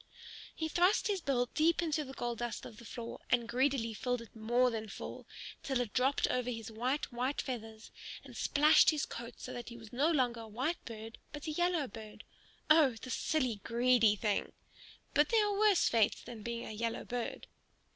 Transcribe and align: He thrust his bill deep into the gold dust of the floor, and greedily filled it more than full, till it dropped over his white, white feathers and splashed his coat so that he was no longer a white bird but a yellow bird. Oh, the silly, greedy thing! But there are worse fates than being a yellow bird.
He 0.55 0.67
thrust 0.67 1.05
his 1.09 1.21
bill 1.21 1.47
deep 1.53 1.79
into 1.79 2.03
the 2.03 2.13
gold 2.15 2.39
dust 2.39 2.65
of 2.65 2.77
the 2.77 2.85
floor, 2.85 3.19
and 3.29 3.47
greedily 3.47 3.93
filled 3.93 4.23
it 4.23 4.35
more 4.35 4.71
than 4.71 4.87
full, 4.89 5.27
till 5.61 5.79
it 5.79 5.93
dropped 5.93 6.25
over 6.29 6.49
his 6.49 6.71
white, 6.71 7.11
white 7.13 7.39
feathers 7.39 7.91
and 8.23 8.35
splashed 8.35 8.89
his 8.89 9.05
coat 9.05 9.35
so 9.37 9.53
that 9.53 9.69
he 9.69 9.77
was 9.77 9.93
no 9.93 10.09
longer 10.09 10.39
a 10.39 10.47
white 10.47 10.83
bird 10.85 11.19
but 11.31 11.45
a 11.45 11.51
yellow 11.51 11.87
bird. 11.87 12.23
Oh, 12.67 12.95
the 12.99 13.11
silly, 13.11 13.57
greedy 13.63 14.15
thing! 14.15 14.53
But 15.13 15.29
there 15.29 15.45
are 15.47 15.55
worse 15.59 15.87
fates 15.87 16.23
than 16.23 16.41
being 16.41 16.65
a 16.65 16.71
yellow 16.71 17.05
bird. 17.05 17.45